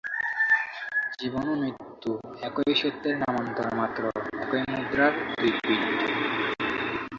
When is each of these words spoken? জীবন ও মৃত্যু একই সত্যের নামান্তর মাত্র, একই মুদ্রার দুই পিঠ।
জীবন 1.13 1.45
ও 1.47 1.55
মৃত্যু 1.61 2.11
একই 2.47 2.73
সত্যের 2.81 3.15
নামান্তর 3.23 3.67
মাত্র, 3.79 4.01
একই 4.43 4.61
মুদ্রার 4.71 5.11
দুই 5.33 5.51
পিঠ। 5.57 5.81